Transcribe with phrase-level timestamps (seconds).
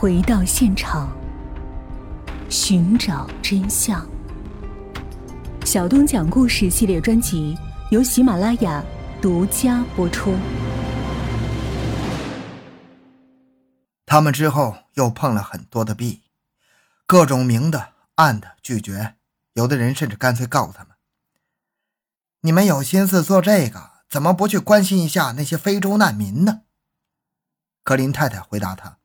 [0.00, 1.10] 回到现场，
[2.48, 4.08] 寻找真相。
[5.64, 7.58] 小东讲故事系列专辑
[7.90, 8.80] 由喜马拉雅
[9.20, 10.36] 独家播出。
[14.06, 16.22] 他们之后又碰了很多的壁，
[17.04, 19.16] 各种明的、暗的拒绝，
[19.54, 20.92] 有的人甚至干脆告他们
[22.42, 26.60] ：“你们有心思做这个，怎么不去关心一下那些非洲难民呢？”
[27.82, 28.97] 格林太太回答他。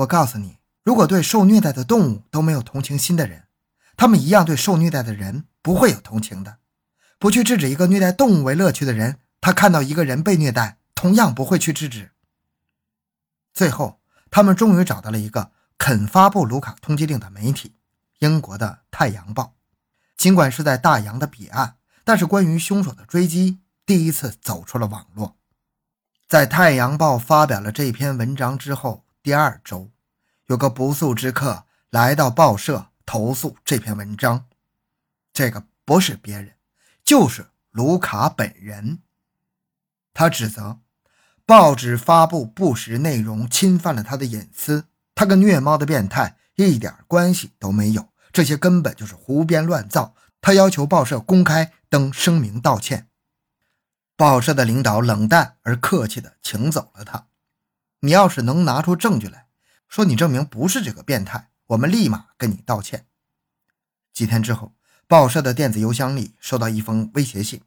[0.00, 3.48] 我告诉你，如果对受虐待的动物都没有同情心的人，
[3.96, 6.58] 他们一样对受虐待的人不会有同情的。
[7.18, 12.12] 不去制止一个虐待动物为乐趣的人，他看到一个人被虐待，同样不会去制止。
[13.52, 14.00] 最后，
[14.30, 17.74] 他们终于找到了一个肯发布卢卡通缉令的媒体——
[18.20, 19.42] 英国的《太阳报》。
[20.16, 25.36] 尽管是在大洋的彼岸，但是关于凶手的追击第一次走出了网络。
[26.26, 29.04] 在《太阳报》发表了这篇文章之后。
[29.22, 29.90] 第二周，
[30.46, 34.46] 有个不速之客来到报社投诉这篇文章。
[35.34, 36.54] 这个不是别人，
[37.04, 39.00] 就是卢卡本人。
[40.14, 40.80] 他指责
[41.44, 44.86] 报纸发布不实内容，侵犯了他的隐私。
[45.14, 50.14] 他跟虐猫的变态一点关系都没有，这些根本就是胡编乱造。
[50.40, 53.08] 他要求报社公开登声明道歉。
[54.16, 57.26] 报社的领导冷淡而客气地请走了他。
[58.00, 59.46] 你要是能拿出证据来，
[59.86, 63.06] 说你证明不是这个变态，我们立马跟你道歉。
[64.12, 64.74] 几天之后，
[65.06, 67.60] 报社的电子邮箱里收到一封威胁信：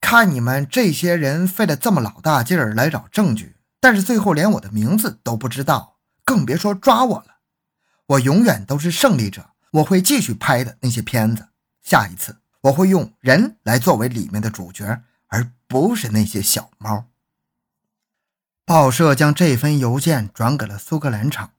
[0.00, 7.38] 看你们这些人费了这么老大劲儿来找证据，但是最后连我的名字都不知道，更别说抓我了。
[8.06, 11.48] 我永远都是胜利者，我会继续拍的那些片子。
[11.82, 17.06] 下一次我会用人来作为里面的主角，而不是那些小猫。
[18.66, 21.52] 报社将这份邮件转给了苏格兰场，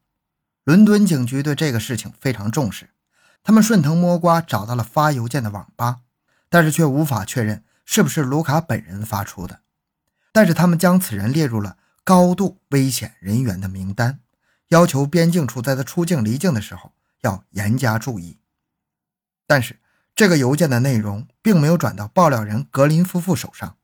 [0.66, 2.90] 伦敦警局对这个事情非常重视。
[3.44, 6.02] 他们顺藤摸瓜找到了发邮件的网吧，
[6.50, 9.62] 但是却无法确认是不是卢卡本人发出的。
[10.34, 14.20] 但是他们将此人列入了高度危险人员的名单，
[14.68, 16.92] 要求边境处在他出境离境的时候
[17.22, 18.38] 要严加注意。
[19.46, 19.80] 但是
[20.14, 23.78] 这个邮件的内容并没有转到爆料人格林夫妇手上，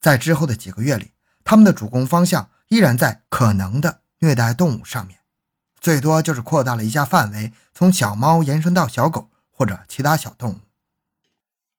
[0.00, 1.12] 在之后的几个月里。
[1.44, 5.20] 他们的主攻方向依然在可能的虐待动物上面，
[5.80, 10.60] 最多就是扩大了一下范围，从小猫延伸到小狗或者其他小动物。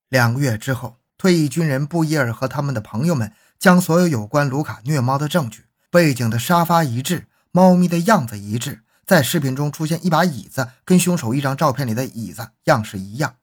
[0.10, 13.36] 两个月之后，退役军人布伊尔和他们的朋友们将所有有关卢卡虐猫的证据、背景的沙发一致、猫咪的样子一致，在视频中出现一把椅子，跟凶手一张照片里的椅子样式一样。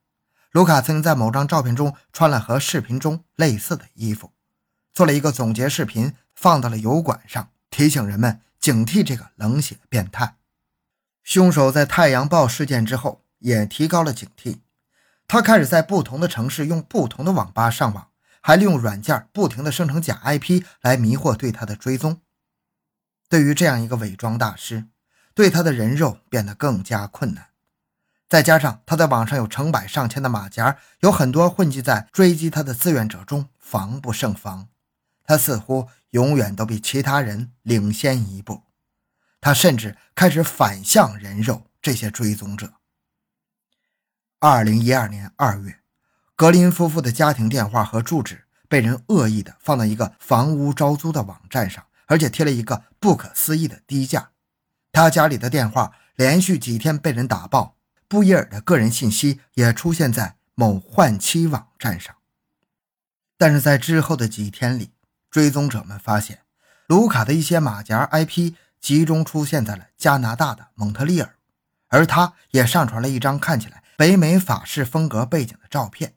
[0.50, 4.32] 卢卡曾经在某张照片中穿了和视频中类似的衣服。
[4.98, 10.34] 做了一个总结视频，放到了油管上，提醒人们警惕这个冷血变态。
[11.22, 14.58] 凶手在《太阳报》事件之后也提高了警惕，
[15.28, 18.08] 他开始在不同的城市用不同的网吧上网，
[18.40, 22.20] 还利用软件不停地生成假 IP 来迷惑对他的追踪。
[23.28, 24.86] 对于这样一个伪装大师，
[25.32, 27.50] 对他的人肉变得更加困难。
[28.28, 34.66] 再加上他在网上有成百上千的马甲，有很多混迹在追击他的志愿者中，防不胜防。
[35.28, 38.62] 他似乎永远都比其他人领先一步，
[39.42, 42.72] 他甚至开始反向人肉这些追踪者。
[44.38, 45.80] 二零一二年二月，
[46.34, 54.30] 格林夫妇的家庭电话和住址被人恶意的放到一个房屋招租的网站上，而且贴了一个不可思议的低价。
[54.90, 57.76] 他家里的电话连续几天被人打爆，
[58.08, 62.16] 布伊尔的个人信息也出现在某换妻网站上。
[63.36, 64.92] 但是在之后的几天里，
[65.30, 66.42] 追踪者们发现，
[66.86, 71.36] 卢卡的一些马甲 IP 集中出现在了加拿大的蒙特利尔，
[71.88, 76.14] 而他也上传了一张看起来北美法式风格背景的照片。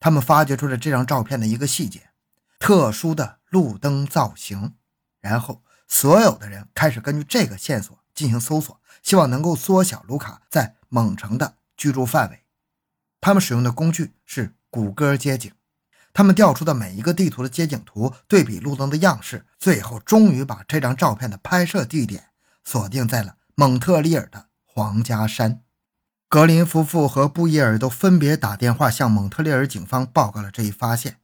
[0.00, 2.10] 他们发掘出了这张照片的一个细节：
[2.58, 4.74] 特殊的路灯造型。
[5.20, 12.44] 然后，所有的人开始根据这个线索进行搜索，希望能够缩小卢卡在蒙城的居住范围。
[13.20, 15.50] 他们使用的工具是谷歌街景。
[16.14, 22.28] 他们调出的每一个地图的街景图，对比路灯的样式，最后终于把这张照片的拍摄地点
[22.64, 25.60] 锁定在了蒙特利尔的皇家山。
[26.28, 31.18] 格林夫妇和布伊尔都分别打电话向蒙特利尔警方报告了这一发现，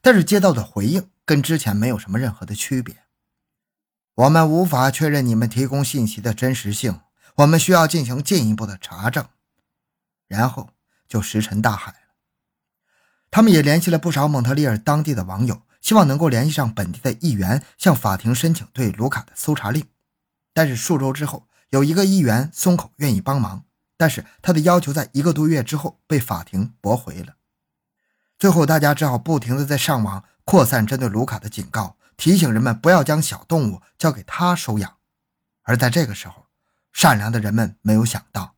[0.00, 2.96] 但是接到的回应跟之前没有什么任何的区别。
[4.14, 7.00] 我们无法确认你们提供信息的真实性，
[7.34, 9.26] 我们需要进行进一步的查证。
[10.28, 10.70] 然后
[11.08, 12.05] 就石沉大海。
[13.30, 19.84] 他们也联系了不少蒙特利尔当地的网友，希望能够联系上本地的议员，向法庭申请对卢卡的搜查令。
[20.54, 23.64] 但是数周之后，有一个议员松口愿意帮忙，
[23.96, 27.34] 但是他的要求在一个多月之后被法庭驳回了。
[28.38, 34.96] 最后，大家只好不停的在上网扩散针对卢卡的警告，提醒人们不要将小动物交给他收养。
[35.62, 36.46] 而在这个时候，
[36.92, 38.54] 善良的人们没有想到，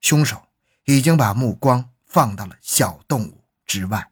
[0.00, 0.42] 凶手
[0.84, 4.10] 已经把目光放到了小动物之外。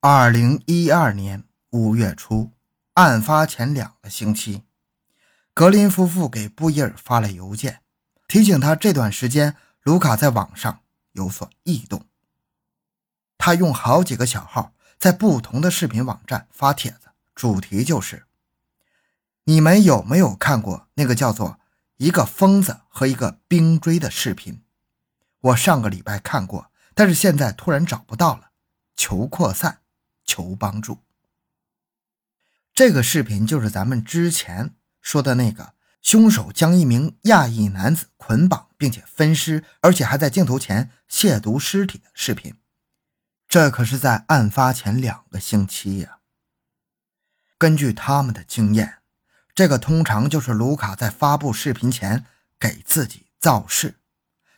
[0.00, 2.52] 二零一二年五月初，
[2.94, 4.62] 案发前两个星期。
[5.52, 7.80] 格林夫妇给布伊尔发了邮件，
[8.28, 10.80] 提醒他这段时间卢卡在网上
[11.12, 12.04] 有所异动。
[13.38, 18.26] 他用好几个小号在不同的视频网站发帖子，主题就是
[19.44, 21.58] ：“你们有没有看过那个叫做
[21.96, 24.62] ‘一个疯子和一个冰锥’的视频？
[25.40, 28.50] 我上个礼拜看过，但是现在突然找不到了，
[28.96, 29.82] 求扩散，
[30.24, 30.98] 求帮助。”
[32.74, 34.74] 这个视频就是咱们之前。
[35.02, 42.56] 说的那个凶手将一名亚裔男子捆绑并且分尸，而且还在镜头前亵渎尸体的视频，
[43.46, 46.18] 这可是在案发前两个星期呀。
[47.56, 48.98] 根据他们的经验，
[49.54, 52.26] 这个通常就是卢卡在发布视频前
[52.58, 53.94] 给自己造势，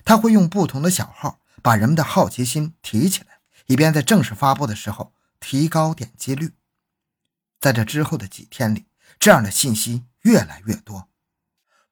[0.07, 6.53] 他会用不同的小号把人们的好奇心提起来，以便在正式发布的时候提高点击率。
[7.61, 8.87] 在这之后的几天里，
[9.19, 10.05] 这样的信息。
[10.23, 11.09] 越来越多，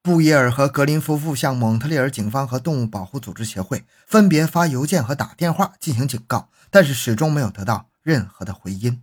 [0.01, 9.01] 布耶尔和格林夫妇向蒙特利尔警方和动物保护组织协会分别发邮件和打电话进行警告，但是始终没有得到任何的回音。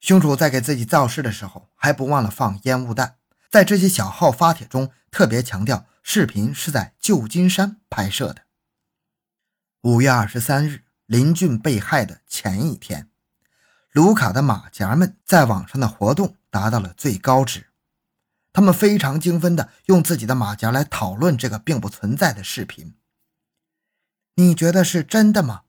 [0.00, 3.16] 凶手在给自己造势的时候，还不忘了放烟雾弹。
[3.50, 8.45] 在这些小号发帖中，特别强调视频是在旧金山拍摄的。
[9.82, 13.08] 五月二十三日，林俊被害的前一天，
[13.92, 17.66] 卢卡的马甲们在网上的活动达到了最高值。
[18.52, 22.94] 他们非常精分地用自己的马甲来讨论这个并不存在的视频。
[24.34, 25.62] 你觉得是真的吗？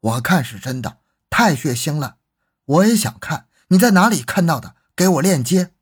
[0.00, 0.98] 我看是真的，
[1.30, 2.18] 太血腥了。
[2.64, 3.46] 我也想看。
[3.68, 4.76] 你在哪里看到的？
[4.94, 5.72] 给我链接。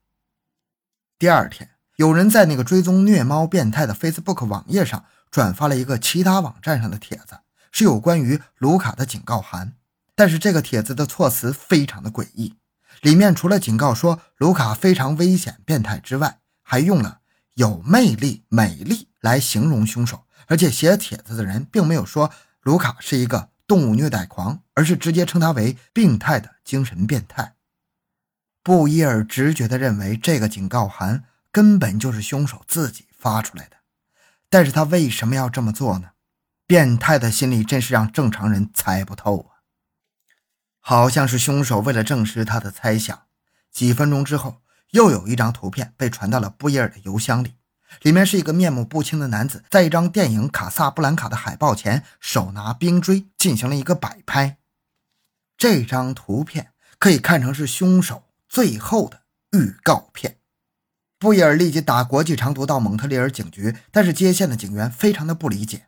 [1.19, 7.39] 第二天，有人在那个追踪虐猫变态的 Facebook 网页上转发了一个其他网站上的帖子，
[7.75, 9.73] 是有关于卢卡的警告函。
[10.15, 12.55] 但是这个帖子的措辞非常的诡异。
[13.01, 17.19] 里面除了警告说卢卡非常危险、变态之外，还用了
[17.55, 20.23] “有魅力、美丽”来形容凶手。
[20.47, 22.31] 而且写帖子的人并没有说
[22.61, 27.55] 卢卡是一个动物虐待狂，而是直接称他为病态的精神变态。
[28.63, 33.75] 布伊尔直觉地认为这个警告函根本就是凶手自己发出来的，
[34.49, 36.11] 但是他为什么要这么做呢？
[36.67, 39.61] 变态的心理真是让正常人猜不透啊！
[40.79, 43.23] 好像是凶手为了证实他的猜想，
[43.71, 47.55] 几分钟之后，又有一张图片被传到了布伊尔的邮箱里。
[48.01, 54.57] 里面是一个面目不清的男子，在一张电影《卡萨布兰卡》的海报前，手拿冰锥进行了一个摆拍。
[55.55, 59.21] 这张图片可以看成是凶手最后的
[59.51, 60.39] 预告片。
[61.19, 65.87] 布伊尔立即打国际长途到蒙特利尔警局，但是接线的警员非常的不理解。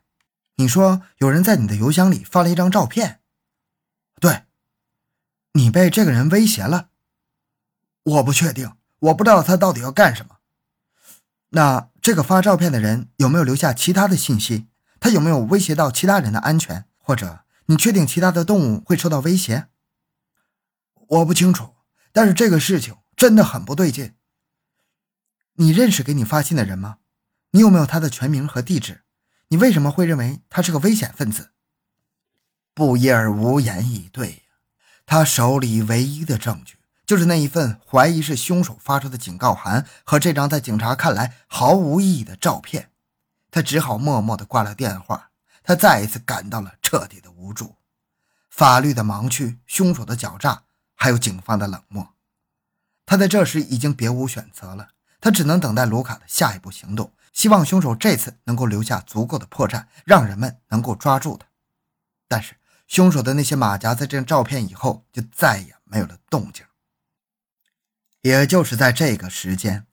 [0.58, 3.20] 你说有人在你的邮箱里发了一张照片？
[4.20, 4.42] 对。
[5.52, 6.90] 你被这个人威胁了，
[8.04, 10.36] 我不确定，我不知道他到底要干什么。
[11.50, 14.68] 那这个发照片的人有没有留下其他的信息？
[15.00, 16.84] 他有没有威胁到其他人的安全？
[16.96, 19.68] 或者你确定其他的动物会受到威胁？
[21.08, 21.74] 我不清楚，
[22.12, 24.14] 但是这个事情真的很不对劲。
[25.54, 26.98] 你认识给你发信的人吗？
[27.52, 29.02] 你有没有他的全名和地址？
[29.48, 31.52] 你为什么会认为他是个危险分子？
[32.74, 34.44] 布耶尔无言以对。
[35.06, 36.76] 他手里唯一的证据
[37.06, 42.90] 就是那一份怀疑是凶手发出的警告函和这张在警察看来毫无意义的照片，
[43.50, 45.30] 他只好默默地挂了电话。
[45.62, 47.76] 他再一次感到了彻底的无助，
[48.50, 50.64] 法律的盲区、凶手的狡诈，
[50.94, 52.14] 还有警方的冷漠。
[53.06, 54.88] 他在这时已经别无选择了，
[55.20, 61.46] 他只能等待卢卡的下一步行动，希望凶手这次能够留下足够的破绽，让人们能够抓住他。
[62.26, 62.56] 但是。
[62.88, 66.64] 凶手的那些马甲在这张照片以后就再也没有了动静。
[68.22, 69.86] 也就是在这个时间，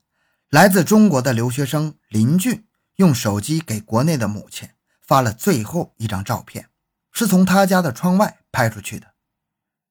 [0.49, 4.69] 来自中国的留学生林俊用手机给国内的母亲
[5.01, 6.69] 发了最后一张照片，
[7.11, 9.15] 是从他家的窗外拍出去的。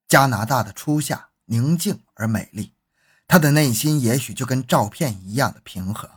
[0.08, 2.72] 加拿大的初夏宁静而美丽，
[3.28, 6.10] 他的内心也许就跟照片一样的平和。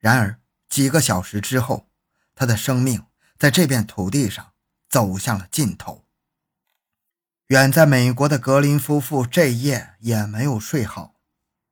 [0.00, 0.40] 然而
[0.72, 1.90] 几个小时之后，
[2.34, 3.04] 他的生命
[3.36, 4.48] 在这片土地上。
[4.92, 6.04] 走向了尽头。
[7.46, 11.14] 远在美国的格林夫妇这夜也没有睡好，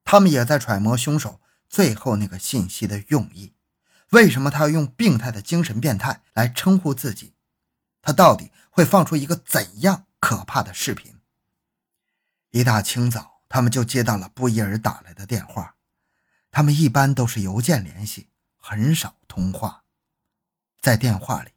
[0.05, 1.39] 他们也在揣摩凶手
[1.69, 3.53] 最后那个信息的用意。
[4.13, 7.35] 为什么他要用病态的精神变态来称呼自己？
[8.01, 11.21] 他到底会放出一个怎样可怕的视频？
[12.53, 15.77] 一大清早，他们就接到了布伊尔打来的电话。
[16.51, 18.30] 他们一般都是邮件联系，
[18.61, 19.85] 很少通话。
[20.81, 21.51] 在电话里，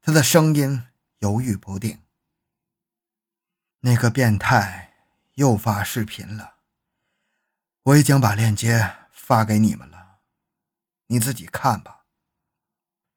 [0.00, 0.84] 他的声音
[1.18, 2.02] 犹豫不定。
[3.80, 4.94] 那个变态
[5.34, 6.54] 又发视频了，
[7.82, 10.20] 我已经把链接发给你们了。
[11.08, 12.04] 你自己看吧。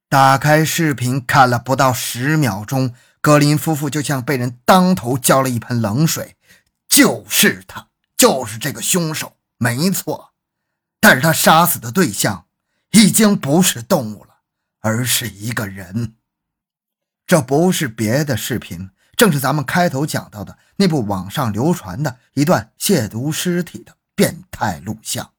[0.10, 6.38] 打开视频看了不到十秒钟，格林夫妇就像被人当头浇了一盆冷水。
[6.88, 10.34] 就是他，就是这个凶手，没错。
[11.00, 12.45] 但是他杀死的对象
[12.96, 14.38] 已经不是动物了，
[14.80, 16.16] 而是一个人。
[17.28, 25.35] 这不是别的视频，正是咱们开头讲到的那部网上流传的一段亵渎尸体的变态录像。